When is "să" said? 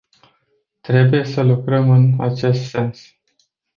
1.25-1.41